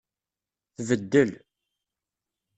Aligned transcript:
Tbeddel. 0.75 1.31